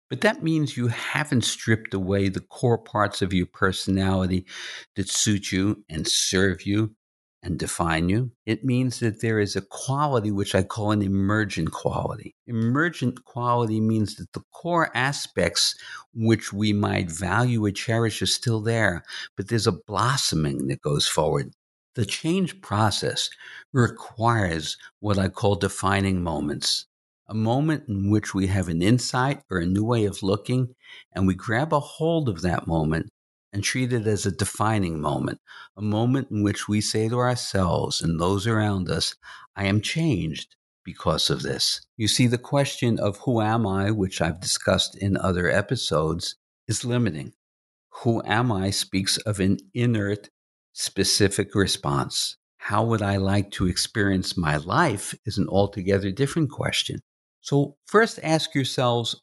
But 0.10 0.22
that 0.22 0.44
means 0.44 0.76
you 0.76 0.88
haven't 0.88 1.44
stripped 1.44 1.94
away 1.94 2.30
the 2.30 2.42
core 2.42 2.80
parts 2.80 3.22
of 3.22 3.32
your 3.32 3.46
personality 3.46 4.46
that 4.96 5.08
suit 5.08 5.52
you 5.52 5.84
and 5.88 6.08
serve 6.08 6.66
you 6.66 6.96
and 7.42 7.58
define 7.58 8.10
you. 8.10 8.32
It 8.46 8.66
means 8.66 9.00
that 9.00 9.22
there 9.22 9.40
is 9.40 9.56
a 9.56 9.62
quality 9.62 10.32
which 10.32 10.54
I 10.54 10.64
call 10.64 10.92
an 10.92 11.02
emergent 11.02 11.72
quality. 11.72 12.36
Emergent 12.48 13.24
quality 13.26 13.80
means 13.80 14.16
that 14.16 14.34
the 14.34 14.44
core 14.54 14.92
aspects 14.96 15.76
which 16.14 16.52
we 16.52 16.74
might 16.74 17.10
value 17.10 17.66
or 17.66 17.72
cherish 17.72 18.22
are 18.22 18.28
still 18.28 18.62
there, 18.62 19.04
but 19.38 19.48
there's 19.48 19.68
a 19.68 19.72
blossoming 19.72 20.68
that 20.68 20.82
goes 20.82 21.08
forward. 21.08 21.54
The 21.96 22.06
change 22.06 22.62
process 22.62 23.30
requires 23.74 24.78
what 25.00 25.18
I 25.18 25.30
call 25.30 25.56
defining 25.56 26.22
moments 26.22 26.86
a 27.30 27.34
moment 27.36 27.88
in 27.88 28.10
which 28.10 28.34
we 28.34 28.48
have 28.48 28.68
an 28.68 28.82
insight 28.82 29.42
or 29.52 29.60
a 29.60 29.66
new 29.66 29.84
way 29.84 30.06
of 30.06 30.24
looking, 30.24 30.74
and 31.14 31.28
we 31.28 31.36
grab 31.36 31.72
a 31.72 31.80
hold 31.80 32.28
of 32.28 32.42
that 32.42 32.66
moment 32.66 33.08
and 33.52 33.64
treat 33.64 33.92
it 33.94 34.06
as 34.08 34.26
a 34.26 34.32
defining 34.32 35.02
moment, 35.02 35.40
a 35.76 35.82
moment 35.82 36.30
in 36.32 36.44
which 36.44 36.68
we 36.68 36.82
say 36.82 37.10
to 37.10 37.18
ourselves 37.18 38.02
and 38.02 38.20
those 38.20 38.46
around 38.46 38.90
us, 38.90 39.16
I 39.56 39.66
am 39.66 39.82
changed 39.82 40.56
because 40.84 41.30
of 41.30 41.42
this. 41.42 41.82
You 41.98 42.08
see, 42.08 42.28
the 42.28 42.38
question 42.38 43.00
of 43.00 43.18
who 43.20 43.42
am 43.42 43.66
I, 43.66 43.92
which 43.92 44.22
I've 44.22 44.40
discussed 44.40 44.96
in 44.98 45.18
other 45.18 45.50
episodes, 45.50 46.36
is 46.68 46.86
limiting. 46.86 47.34
Who 48.04 48.22
am 48.26 48.52
I 48.52 48.70
speaks 48.70 49.18
of 49.18 49.40
an 49.40 49.58
inert, 49.74 50.30
specific 50.74 51.56
response. 51.56 52.38
How 52.58 52.84
would 52.86 53.02
I 53.02 53.18
like 53.18 53.52
to 53.52 53.68
experience 53.68 54.38
my 54.38 54.58
life 54.58 55.14
is 55.26 55.38
an 55.38 55.48
altogether 55.48 56.12
different 56.12 56.52
question. 56.52 57.00
So, 57.42 57.76
first 57.86 58.20
ask 58.24 58.54
yourselves 58.54 59.22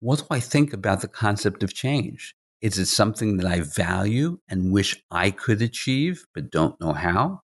what 0.00 0.18
do 0.18 0.26
I 0.30 0.40
think 0.40 0.72
about 0.72 1.00
the 1.00 1.08
concept 1.08 1.62
of 1.62 1.74
change? 1.74 2.34
Is 2.62 2.78
it 2.78 2.86
something 2.86 3.36
that 3.36 3.46
I 3.46 3.60
value 3.60 4.38
and 4.48 4.72
wish 4.72 5.02
I 5.10 5.30
could 5.30 5.60
achieve, 5.60 6.24
but 6.32 6.50
don't 6.50 6.80
know 6.80 6.92
how? 6.92 7.40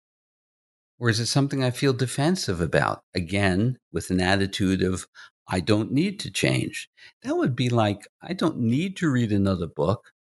Or 0.99 1.11
is 1.11 1.21
it 1.21 1.27
something 1.27 1.63
I 1.63 1.71
feel 1.71 1.93
defensive 1.93 2.61
about? 2.61 3.03
Again, 3.15 3.79
with 3.93 4.11
an 4.11 4.21
attitude 4.21 4.83
of, 4.83 5.07
I 5.49 5.61
don't 5.61 5.93
need 5.93 6.21
to 6.21 6.31
change. 6.31 6.89
That 7.23 7.37
would 7.37 7.57
be 7.57 7.69
like, 7.69 8.07
I 8.23 8.33
don't 8.33 8.59
need 8.59 8.97
to 8.99 9.11
read 9.11 9.33
another 9.33 9.67
book 9.67 10.13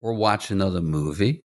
or 0.00 0.14
watch 0.14 0.50
another 0.50 0.80
movie 0.80 1.42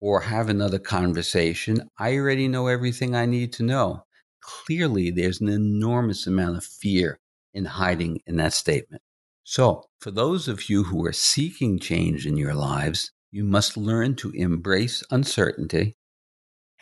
or 0.00 0.22
have 0.22 0.48
another 0.48 0.78
conversation. 0.78 1.90
I 1.98 2.16
already 2.16 2.48
know 2.48 2.68
everything 2.68 3.14
I 3.14 3.26
need 3.26 3.52
to 3.54 3.62
know 3.62 4.04
clearly 4.48 5.10
there's 5.10 5.40
an 5.40 5.48
enormous 5.48 6.26
amount 6.26 6.56
of 6.56 6.64
fear 6.64 7.18
in 7.52 7.64
hiding 7.64 8.20
in 8.26 8.36
that 8.36 8.52
statement. 8.52 9.02
So, 9.50 9.84
for 9.98 10.10
those 10.10 10.46
of 10.46 10.68
you 10.68 10.84
who 10.84 11.06
are 11.06 11.12
seeking 11.12 11.78
change 11.78 12.26
in 12.26 12.36
your 12.36 12.52
lives, 12.52 13.12
you 13.30 13.44
must 13.44 13.78
learn 13.78 14.14
to 14.16 14.30
embrace 14.32 15.02
uncertainty. 15.10 15.94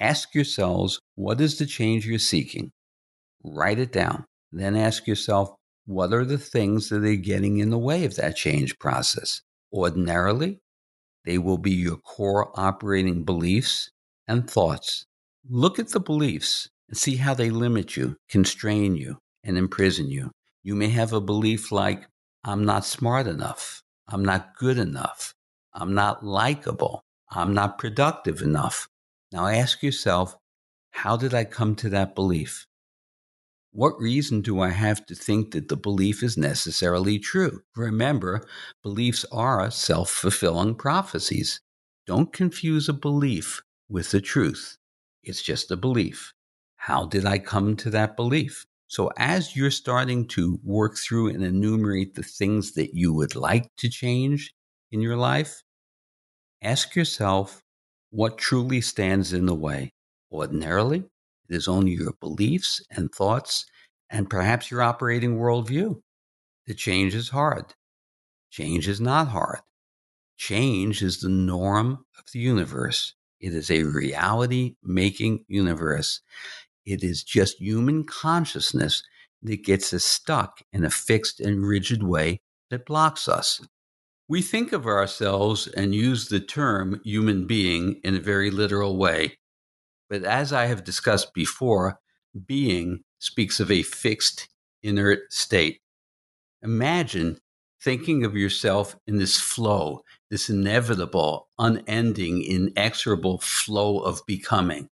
Ask 0.01 0.35
yourselves, 0.35 0.99
what 1.15 1.41
is 1.41 1.59
the 1.59 1.67
change 1.67 2.09
you're 2.09 2.19
seeking? 2.19 2.73
Write 3.45 3.79
it 3.79 3.93
down. 3.93 4.25
Then 4.51 4.75
ask 4.75 5.07
yourself, 5.07 5.55
what 5.85 6.13
are 6.13 6.25
the 6.25 6.39
things 6.39 6.89
that 6.89 7.05
are 7.05 7.15
getting 7.15 7.59
in 7.59 7.71
the 7.71 7.79
way 7.79 8.05
of 8.05 8.17
that 8.17 8.35
change 8.35 8.77
process? 8.81 9.43
Ordinarily, 9.73 10.59
they 11.25 11.39
will 11.39 11.59
be 11.59 11.71
your 11.71 11.99
core 11.99 12.51
operating 12.59 13.23
beliefs 13.23 13.93
and 14.27 14.51
thoughts. 14.51 15.07
Look 15.49 15.79
at 15.79 15.91
the 15.91 16.01
beliefs 16.01 16.69
and 16.89 16.99
see 16.99 17.15
how 17.15 17.33
they 17.33 17.51
limit 17.51 17.97
you, 17.97 18.17
constrain 18.29 18.97
you, 18.97 19.19
and 19.45 19.57
imprison 19.57 20.11
you. 20.11 20.33
You 20.65 20.75
may 20.75 20.89
have 20.89 21.13
a 21.13 21.21
belief 21.21 21.71
like, 21.71 22.09
I'm 22.47 22.65
not 22.65 22.85
smart 22.85 23.27
enough. 23.27 23.83
I'm 24.09 24.25
not 24.25 24.55
good 24.57 24.79
enough. 24.79 25.35
I'm 25.75 25.95
not 25.95 26.25
likable. 26.25 27.03
I'm 27.29 27.53
not 27.53 27.77
productive 27.77 28.41
enough. 28.41 28.89
Now 29.33 29.49
ask 29.49 29.83
yourself, 29.83 30.37
how 30.93 31.17
did 31.17 31.35
I 31.35 31.43
come 31.43 31.75
to 31.75 31.89
that 31.89 32.15
belief? 32.15 32.69
What 33.73 34.01
reason 34.01 34.43
do 34.43 34.61
I 34.61 34.71
have 34.71 35.05
to 35.07 35.17
think 35.17 35.51
that 35.51 35.69
the 35.69 35.77
belief 35.77 36.23
is 36.23 36.37
necessarily 36.37 37.19
true? 37.19 37.63
Remember, 37.75 38.47
beliefs 38.81 39.27
are 39.33 39.69
self 39.73 40.09
fulfilling 40.09 40.77
prophecies. 40.77 41.61
Don't 42.07 42.33
confuse 42.33 42.89
a 42.89 42.93
belief 42.93 43.61
with 43.89 44.13
the 44.13 44.21
truth. 44.21 44.79
It's 45.25 45.43
just 45.43 45.73
a 45.73 45.77
belief. 45.77 46.33
How 46.77 47.07
did 47.07 47.27
I 47.27 47.39
come 47.39 47.75
to 47.79 47.91
that 47.91 48.17
belief? 48.17 48.67
So, 48.89 49.11
as 49.19 49.57
you're 49.57 49.71
starting 49.71 50.29
to 50.29 50.61
work 50.63 50.97
through 50.97 51.31
and 51.31 51.43
enumerate 51.43 52.15
the 52.15 52.23
things 52.23 52.75
that 52.75 52.95
you 52.95 53.13
would 53.13 53.35
like 53.35 53.69
to 53.79 53.89
change 53.89 54.53
in 54.93 55.01
your 55.01 55.17
life, 55.17 55.63
ask 56.63 56.95
yourself 56.95 57.63
what 58.11 58.39
truly 58.39 58.81
stands 58.81 59.33
in 59.33 59.47
the 59.47 59.55
way. 59.55 59.93
Ordinarily, 60.31 60.99
it 61.49 61.57
is 61.57 61.69
only 61.69 61.93
your 61.93 62.15
beliefs 62.21 62.81
and 62.91 63.13
thoughts 63.13 63.67
and 64.09 64.31
perhaps 64.31 64.71
your 64.71 64.83
operating 64.83 65.37
worldview. 65.37 66.01
The 66.67 66.75
change 66.75 67.15
is 67.15 67.29
hard. 67.31 67.75
Change 68.51 68.89
is 68.89 69.01
not 69.01 69.29
hard. 69.29 69.61
Change 70.37 71.03
is 71.03 71.21
the 71.21 71.29
norm 71.29 72.05
of 72.19 72.25
the 72.33 72.39
universe. 72.41 73.15
It 73.41 73.53
is 73.53 73.71
a 73.71 73.83
reality 73.83 74.77
making 74.83 75.45
universe. 75.49 76.21
It 76.87 77.03
is 77.03 77.25
just 77.25 77.61
human 77.61 78.05
consciousness 78.05 79.03
that 79.43 79.65
gets 79.65 79.93
us 79.93 80.05
stuck 80.05 80.63
in 80.73 80.85
a 80.85 80.91
fixed 80.91 81.41
and 81.41 81.67
rigid 81.67 82.03
way 82.03 82.41
that 82.71 82.87
blocks 82.87 83.29
us. 83.29 83.61
We 84.29 84.41
think 84.43 84.73
of 84.73 84.87
ourselves 84.87 85.67
and 85.67 85.95
use 85.95 86.29
the 86.29 86.41
term 86.41 87.01
human 87.05 87.47
being 87.47 88.01
in 88.03 88.17
a 88.17 88.21
very 88.21 88.51
literal 88.51 88.97
way. 88.97 89.39
But 90.09 90.25
as 90.25 90.53
I 90.53 90.67
have 90.67 90.85
discussed 90.85 91.35
before, 91.35 91.99
being 92.47 93.01
speaks 93.19 93.61
of 93.61 93.71
a 93.71 93.83
fixed, 93.83 94.49
inert 94.83 95.33
state. 95.33 95.81
Imagine 96.63 97.39
thinking 97.83 98.25
of 98.25 98.37
yourself 98.37 98.97
in 99.07 99.19
this 99.19 99.39
flow, 99.39 100.03
this 100.31 100.49
inevitable, 100.49 101.49
unending, 101.59 102.43
inexorable 102.43 103.39
flow 103.39 103.99
of 103.99 104.21
becoming. 104.27 104.89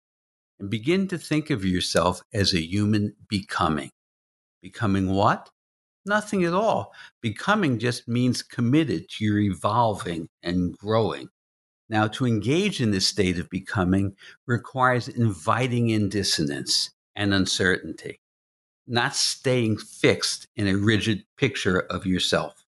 And 0.65 0.71
begin 0.71 1.09
to 1.09 1.19
think 1.19 1.51
of 1.51 1.63
yourself 1.63 2.23
as 2.33 2.55
a 2.55 2.67
human 2.67 3.15
becoming. 3.29 3.91
Becoming 4.63 5.11
what? 5.11 5.51
Nothing 6.07 6.43
at 6.45 6.55
all. 6.55 6.95
Becoming 7.21 7.79
just 7.79 8.09
means 8.09 8.43
committed 8.43 9.11
to 9.11 9.25
your 9.27 9.41
evolving 9.41 10.31
and 10.43 10.75
growing. 10.79 11.29
Now, 11.91 12.07
to 12.09 12.25
engage 12.25 12.81
in 12.81 12.93
this 12.93 13.07
state 13.07 13.39
of 13.39 13.51
becoming 13.51 14.17
requires 14.47 15.07
inviting 15.07 15.91
in 15.91 16.09
dissonance 16.09 16.91
and 17.15 17.35
uncertainty, 17.35 18.21
not 18.87 19.15
staying 19.15 19.77
fixed 19.77 20.47
in 20.57 20.67
a 20.67 20.79
rigid 20.79 21.25
picture 21.37 21.79
of 21.79 22.07
yourself. 22.07 22.65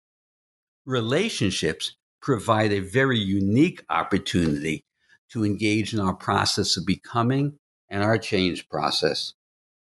Relationships 0.87 1.95
provide 2.23 2.73
a 2.73 2.79
very 2.79 3.19
unique 3.19 3.85
opportunity 3.91 4.83
to 5.29 5.45
engage 5.45 5.93
in 5.93 5.99
our 5.99 6.15
process 6.15 6.75
of 6.75 6.87
becoming 6.87 7.59
and 7.93 8.01
our 8.01 8.17
change 8.17 8.67
process. 8.69 9.33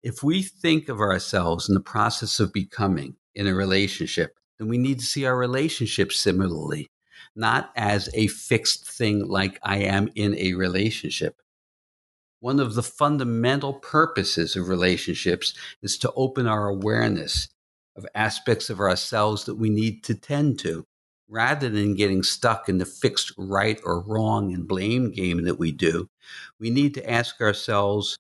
If 0.03 0.21
we 0.23 0.43
think 0.43 0.89
of 0.89 0.99
ourselves 0.99 1.69
in 1.69 1.77
the 1.77 1.81
process 1.81 2.41
of 2.41 2.53
becoming 2.53 3.15
in 3.37 3.47
a 3.47 3.55
relationship, 3.55 4.37
then 4.59 4.67
we 4.67 4.79
need 4.79 4.99
to 4.99 5.07
see 5.07 5.25
our 5.25 5.37
relationship 5.37 6.13
similarly, 6.13 6.91
not 7.37 7.71
as 7.77 8.11
a 8.13 8.27
fixed 8.27 8.91
thing 8.91 9.29
like 9.29 9.61
I 9.63 9.79
am 9.79 10.11
in 10.17 10.37
a 10.37 10.55
relationship. 10.55 11.41
One 12.41 12.59
of 12.59 12.75
the 12.75 12.83
fundamental 12.83 13.75
purposes 13.75 14.57
of 14.57 14.69
relationships 14.69 15.55
is 15.81 15.97
to 15.99 16.13
open 16.17 16.49
our 16.49 16.69
awareness 16.69 17.49
of 17.97 18.05
aspects 18.13 18.71
of 18.71 18.81
ourselves 18.81 19.45
that 19.45 19.55
we 19.55 19.71
need 19.71 20.03
to 20.05 20.17
tend 20.17 20.59
to, 20.59 20.85
rather 21.29 21.69
than 21.69 21.95
getting 21.95 22.23
stuck 22.23 22.69
in 22.69 22.79
the 22.79 22.85
fixed 22.85 23.33
right 23.39 23.81
or 23.85 24.01
wrong 24.01 24.53
and 24.53 24.69
blame 24.69 25.11
game 25.11 25.45
that 25.45 25.59
we 25.59 25.73
do. 25.73 26.09
We 26.59 26.71
need 26.71 26.95
to 26.95 27.11
ask 27.11 27.41
ourselves, 27.41 28.19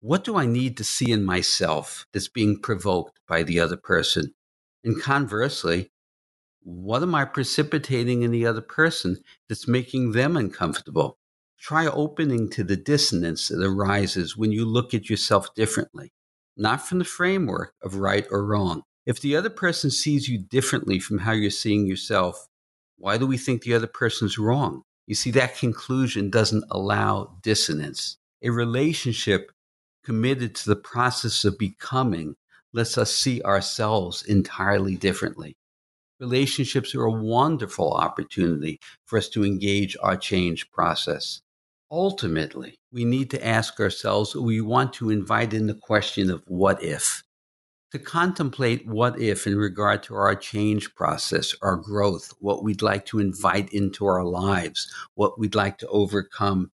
what 0.00 0.24
do 0.24 0.36
I 0.36 0.46
need 0.46 0.76
to 0.76 0.84
see 0.84 1.10
in 1.10 1.24
myself 1.24 2.06
that's 2.12 2.28
being 2.28 2.60
provoked 2.60 3.18
by 3.26 3.42
the 3.42 3.60
other 3.60 3.76
person? 3.76 4.34
And 4.84 5.00
conversely, 5.00 5.90
what 6.62 7.02
am 7.02 7.14
I 7.14 7.24
precipitating 7.24 8.22
in 8.22 8.30
the 8.30 8.46
other 8.46 8.60
person 8.60 9.18
that's 9.48 9.68
making 9.68 10.12
them 10.12 10.36
uncomfortable? 10.36 11.18
Try 11.58 11.86
opening 11.86 12.50
to 12.50 12.64
the 12.64 12.76
dissonance 12.76 13.48
that 13.48 13.64
arises 13.64 14.36
when 14.36 14.52
you 14.52 14.64
look 14.64 14.92
at 14.92 15.08
yourself 15.08 15.54
differently, 15.54 16.12
not 16.56 16.86
from 16.86 16.98
the 16.98 17.04
framework 17.04 17.74
of 17.82 17.96
right 17.96 18.26
or 18.30 18.44
wrong. 18.44 18.82
If 19.06 19.20
the 19.20 19.36
other 19.36 19.50
person 19.50 19.90
sees 19.90 20.28
you 20.28 20.38
differently 20.38 20.98
from 20.98 21.18
how 21.18 21.32
you're 21.32 21.50
seeing 21.50 21.86
yourself, 21.86 22.48
why 22.96 23.18
do 23.18 23.26
we 23.26 23.36
think 23.36 23.62
the 23.62 23.74
other 23.74 23.86
person's 23.86 24.38
wrong? 24.38 24.82
You 25.06 25.14
see, 25.14 25.30
that 25.32 25.58
conclusion 25.58 26.30
doesn't 26.30 26.64
allow 26.70 27.36
dissonance. 27.42 28.16
A 28.42 28.50
relationship 28.50 29.52
committed 30.04 30.54
to 30.54 30.68
the 30.70 30.76
process 30.76 31.44
of 31.44 31.58
becoming 31.58 32.36
lets 32.72 32.96
us 32.96 33.14
see 33.14 33.42
ourselves 33.42 34.22
entirely 34.22 34.96
differently. 34.96 35.56
Relationships 36.20 36.94
are 36.94 37.04
a 37.04 37.10
wonderful 37.10 37.92
opportunity 37.92 38.78
for 39.04 39.18
us 39.18 39.28
to 39.30 39.44
engage 39.44 39.96
our 40.00 40.16
change 40.16 40.70
process. 40.70 41.42
Ultimately, 41.90 42.76
we 42.92 43.04
need 43.04 43.30
to 43.30 43.46
ask 43.46 43.80
ourselves 43.80 44.34
we 44.34 44.60
want 44.60 44.92
to 44.94 45.10
invite 45.10 45.52
in 45.52 45.66
the 45.66 45.74
question 45.74 46.30
of 46.30 46.42
what 46.46 46.82
if. 46.82 47.23
To 47.94 48.00
contemplate 48.00 48.88
what 48.88 49.20
if 49.20 49.46
in 49.46 49.56
regard 49.56 50.02
to 50.02 50.16
our 50.16 50.34
change 50.34 50.96
process, 50.96 51.54
our 51.62 51.76
growth, 51.76 52.34
what 52.40 52.64
we'd 52.64 52.82
like 52.82 53.06
to 53.06 53.20
invite 53.20 53.72
into 53.72 54.04
our 54.04 54.24
lives, 54.24 54.92
what 55.14 55.38
we'd 55.38 55.54
like 55.54 55.78
to 55.78 55.86
overcome. 55.86 56.72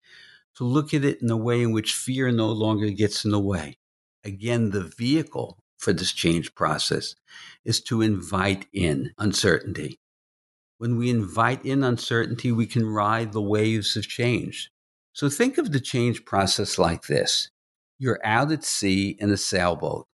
To 0.56 0.64
look 0.64 0.92
at 0.92 1.04
it 1.04 1.22
in 1.22 1.30
a 1.30 1.36
way 1.36 1.62
in 1.62 1.70
which 1.70 1.94
fear 1.94 2.32
no 2.32 2.48
longer 2.48 2.90
gets 2.90 3.24
in 3.24 3.30
the 3.30 3.38
way. 3.38 3.78
Again, 4.24 4.70
the 4.70 4.82
vehicle 4.82 5.60
for 5.78 5.92
this 5.92 6.10
change 6.10 6.52
process 6.56 7.14
is 7.64 7.80
to 7.82 8.02
invite 8.02 8.66
in 8.72 9.12
uncertainty. 9.16 10.00
When 10.78 10.98
we 10.98 11.10
invite 11.10 11.64
in 11.64 11.84
uncertainty, 11.84 12.50
we 12.50 12.66
can 12.66 12.86
ride 12.86 13.32
the 13.32 13.40
waves 13.40 13.96
of 13.96 14.08
change. 14.08 14.68
So 15.12 15.28
think 15.28 15.58
of 15.58 15.70
the 15.70 15.78
change 15.78 16.24
process 16.24 16.76
like 16.76 17.06
this 17.06 17.50
you're 18.00 18.18
out 18.24 18.50
at 18.50 18.64
sea 18.64 19.16
in 19.20 19.30
a 19.30 19.36
sailboat 19.36 20.08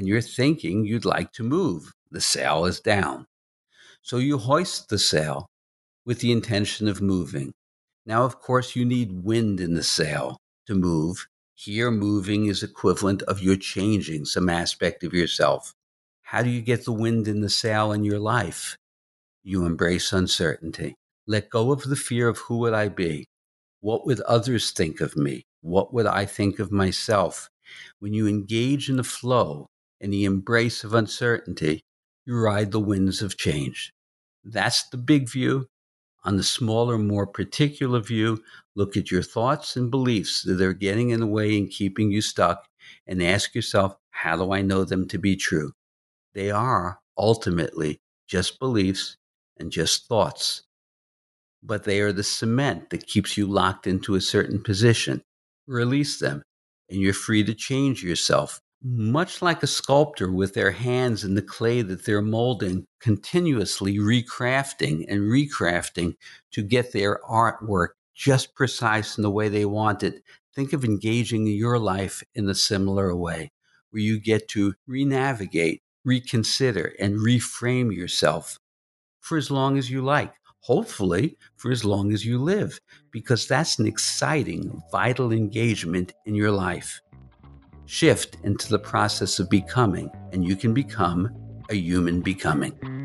and 0.00 0.08
you're 0.08 0.22
thinking 0.22 0.86
you'd 0.86 1.04
like 1.04 1.30
to 1.30 1.42
move. 1.42 1.92
The 2.10 2.22
sail 2.22 2.64
is 2.64 2.80
down. 2.80 3.26
So 4.00 4.16
you 4.16 4.38
hoist 4.38 4.88
the 4.88 4.98
sail 4.98 5.46
with 6.06 6.20
the 6.20 6.32
intention 6.32 6.88
of 6.88 7.02
moving. 7.02 7.52
Now, 8.06 8.24
of 8.24 8.40
course, 8.40 8.74
you 8.74 8.86
need 8.86 9.24
wind 9.24 9.60
in 9.60 9.74
the 9.74 9.82
sail 9.82 10.38
to 10.66 10.74
move. 10.74 11.26
Here, 11.54 11.90
moving 11.90 12.46
is 12.46 12.62
equivalent 12.62 13.20
of 13.24 13.42
you 13.42 13.58
changing 13.58 14.24
some 14.24 14.48
aspect 14.48 15.04
of 15.04 15.12
yourself. 15.12 15.74
How 16.22 16.42
do 16.42 16.48
you 16.48 16.62
get 16.62 16.86
the 16.86 16.92
wind 16.92 17.28
in 17.28 17.42
the 17.42 17.50
sail 17.50 17.92
in 17.92 18.02
your 18.02 18.20
life? 18.20 18.78
You 19.42 19.66
embrace 19.66 20.14
uncertainty. 20.14 20.94
Let 21.26 21.50
go 21.50 21.72
of 21.72 21.82
the 21.82 21.94
fear 21.94 22.26
of 22.26 22.38
who 22.38 22.56
would 22.60 22.72
I 22.72 22.88
be? 22.88 23.26
What 23.82 24.06
would 24.06 24.22
others 24.22 24.70
think 24.70 25.02
of 25.02 25.14
me? 25.14 25.42
What 25.60 25.92
would 25.92 26.06
I 26.06 26.24
think 26.24 26.58
of 26.58 26.72
myself? 26.72 27.50
When 27.98 28.14
you 28.14 28.26
engage 28.26 28.88
in 28.88 28.96
the 28.96 29.04
flow 29.04 29.66
and 30.00 30.12
the 30.12 30.24
embrace 30.24 30.84
of 30.84 30.94
uncertainty, 30.94 31.80
you 32.26 32.36
ride 32.36 32.72
the 32.72 32.80
winds 32.80 33.22
of 33.22 33.36
change. 33.36 33.92
That's 34.44 34.88
the 34.88 34.96
big 34.96 35.28
view. 35.28 35.66
On 36.24 36.36
the 36.36 36.42
smaller, 36.42 36.98
more 36.98 37.26
particular 37.26 38.00
view, 38.00 38.42
look 38.74 38.96
at 38.96 39.10
your 39.10 39.22
thoughts 39.22 39.76
and 39.76 39.90
beliefs 39.90 40.42
that 40.42 40.60
are 40.60 40.72
getting 40.72 41.10
in 41.10 41.20
the 41.20 41.26
way 41.26 41.56
and 41.56 41.70
keeping 41.70 42.10
you 42.10 42.20
stuck 42.20 42.66
and 43.06 43.22
ask 43.22 43.54
yourself, 43.54 43.96
how 44.10 44.36
do 44.36 44.52
I 44.52 44.62
know 44.62 44.84
them 44.84 45.08
to 45.08 45.18
be 45.18 45.36
true? 45.36 45.72
They 46.34 46.50
are 46.50 47.00
ultimately 47.16 47.98
just 48.28 48.58
beliefs 48.58 49.16
and 49.58 49.72
just 49.72 50.06
thoughts 50.08 50.62
but 51.62 51.84
they 51.84 52.00
are 52.00 52.12
the 52.12 52.24
cement 52.24 52.90
that 52.90 53.06
keeps 53.06 53.36
you 53.36 53.46
locked 53.46 53.86
into 53.86 54.14
a 54.14 54.20
certain 54.20 54.62
position. 54.62 55.22
Release 55.66 56.18
them, 56.18 56.42
and 56.88 57.00
you're 57.00 57.12
free 57.12 57.44
to 57.44 57.54
change 57.54 58.02
yourself. 58.02 58.60
Much 58.82 59.42
like 59.42 59.62
a 59.62 59.66
sculptor 59.66 60.32
with 60.32 60.54
their 60.54 60.70
hands 60.70 61.22
in 61.22 61.34
the 61.34 61.42
clay 61.42 61.82
that 61.82 62.06
they're 62.06 62.22
molding, 62.22 62.86
continuously 62.98 63.98
recrafting 63.98 65.04
and 65.08 65.20
recrafting 65.22 66.14
to 66.50 66.62
get 66.62 66.92
their 66.92 67.20
artwork 67.28 67.88
just 68.14 68.54
precise 68.54 69.18
in 69.18 69.22
the 69.22 69.30
way 69.30 69.48
they 69.48 69.66
want 69.66 70.02
it. 70.02 70.22
Think 70.54 70.72
of 70.72 70.84
engaging 70.84 71.46
your 71.46 71.78
life 71.78 72.22
in 72.34 72.48
a 72.48 72.54
similar 72.54 73.14
way, 73.14 73.52
where 73.90 74.02
you 74.02 74.18
get 74.18 74.48
to 74.48 74.74
renavigate, 74.86 75.82
reconsider, 76.04 76.94
and 76.98 77.16
reframe 77.16 77.94
yourself 77.94 78.58
for 79.20 79.36
as 79.36 79.50
long 79.50 79.76
as 79.76 79.90
you 79.90 80.02
like 80.02 80.32
hopefully 80.60 81.36
for 81.56 81.70
as 81.70 81.84
long 81.84 82.12
as 82.12 82.24
you 82.24 82.38
live, 82.38 82.80
because 83.10 83.46
that's 83.46 83.78
an 83.78 83.86
exciting, 83.86 84.82
vital 84.92 85.32
engagement 85.32 86.12
in 86.26 86.34
your 86.34 86.50
life. 86.50 87.00
Shift 87.92 88.36
into 88.44 88.68
the 88.68 88.78
process 88.78 89.40
of 89.40 89.50
becoming, 89.50 90.12
and 90.32 90.46
you 90.46 90.54
can 90.54 90.72
become 90.72 91.28
a 91.70 91.74
human 91.74 92.20
becoming. 92.20 92.99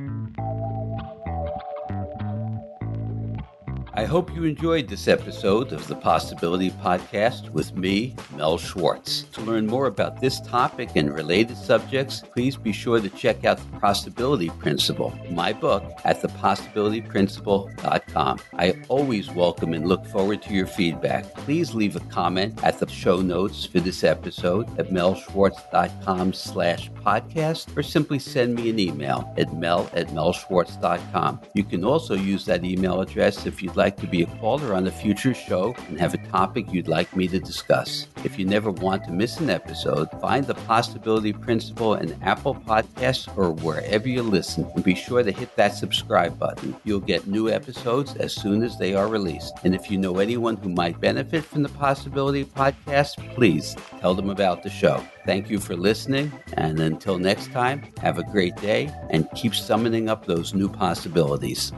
I 3.97 4.03
hope 4.03 4.35
you 4.35 4.43
enjoyed 4.43 4.89
this 4.89 5.07
episode 5.07 5.71
of 5.71 5.87
the 5.87 5.95
Possibility 5.95 6.69
Podcast 6.69 7.49
with 7.51 7.77
me, 7.77 8.13
Mel 8.35 8.57
Schwartz. 8.57 9.21
To 9.31 9.39
learn 9.39 9.65
more 9.65 9.87
about 9.87 10.19
this 10.19 10.41
topic 10.41 10.89
and 10.95 11.13
related 11.13 11.55
subjects, 11.55 12.21
please 12.33 12.57
be 12.57 12.73
sure 12.73 12.99
to 12.99 13.07
check 13.07 13.45
out 13.45 13.57
The 13.57 13.79
Possibility 13.79 14.49
Principle, 14.49 15.17
my 15.31 15.53
book, 15.53 15.81
at 16.03 16.21
thepossibilityprinciple.com. 16.21 18.39
I 18.55 18.75
always 18.89 19.31
welcome 19.31 19.73
and 19.73 19.87
look 19.87 20.05
forward 20.07 20.41
to 20.41 20.53
your 20.53 20.67
feedback. 20.67 21.33
Please 21.33 21.73
leave 21.73 21.95
a 21.95 22.01
comment 22.01 22.61
at 22.65 22.79
the 22.79 22.89
show 22.89 23.21
notes 23.21 23.65
for 23.65 23.79
this 23.79 24.03
episode 24.03 24.67
at 24.77 24.89
melschwartz.com 24.89 26.33
slash 26.33 26.91
podcast 27.05 27.77
or 27.77 27.83
simply 27.83 28.19
send 28.19 28.55
me 28.55 28.69
an 28.69 28.77
email 28.77 29.33
at 29.37 29.53
mel 29.53 29.89
at 29.93 30.09
melschwartz.com. 30.09 31.39
You 31.53 31.63
can 31.63 31.85
also 31.85 32.15
use 32.15 32.43
that 32.45 32.65
email 32.65 32.99
address 32.99 33.45
if 33.45 33.63
you'd 33.63 33.77
like 33.77 33.84
like 33.85 33.97
to 33.97 34.07
be 34.07 34.23
a 34.23 34.37
caller 34.39 34.73
on 34.73 34.83
the 34.83 34.91
future 34.91 35.35
show 35.35 35.75
and 35.89 35.99
have 35.99 36.15
a 36.15 36.27
topic 36.29 36.65
you'd 36.73 36.87
like 36.87 37.15
me 37.15 37.27
to 37.27 37.39
discuss. 37.39 38.07
If 38.23 38.39
you 38.39 38.43
never 38.43 38.71
want 38.71 39.03
to 39.03 39.11
miss 39.11 39.39
an 39.39 39.51
episode, 39.51 40.09
find 40.19 40.43
the 40.43 40.55
Possibility 40.55 41.31
Principle 41.31 41.93
in 41.93 42.17
Apple 42.23 42.55
Podcasts 42.55 43.27
or 43.37 43.51
wherever 43.51 44.09
you 44.09 44.23
listen 44.23 44.67
and 44.73 44.83
be 44.83 44.95
sure 44.95 45.21
to 45.21 45.31
hit 45.31 45.55
that 45.55 45.75
subscribe 45.75 46.39
button. 46.39 46.75
You'll 46.83 46.99
get 46.99 47.27
new 47.27 47.47
episodes 47.47 48.15
as 48.15 48.33
soon 48.33 48.63
as 48.63 48.75
they 48.79 48.95
are 48.95 49.07
released. 49.07 49.53
And 49.63 49.75
if 49.75 49.91
you 49.91 49.99
know 49.99 50.17
anyone 50.17 50.57
who 50.57 50.69
might 50.69 50.99
benefit 50.99 51.45
from 51.45 51.61
the 51.61 51.69
Possibility 51.69 52.43
Podcast, 52.43 53.35
please 53.35 53.75
tell 53.99 54.15
them 54.15 54.31
about 54.31 54.63
the 54.63 54.71
show. 54.71 55.05
Thank 55.27 55.51
you 55.51 55.59
for 55.59 55.75
listening, 55.75 56.31
and 56.53 56.79
until 56.79 57.19
next 57.19 57.51
time, 57.51 57.83
have 58.01 58.17
a 58.17 58.31
great 58.31 58.55
day 58.55 58.91
and 59.11 59.29
keep 59.35 59.53
summoning 59.53 60.09
up 60.09 60.25
those 60.25 60.55
new 60.55 60.69
possibilities. 60.69 61.71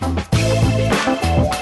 Thank 0.00 1.54
you. 1.54 1.59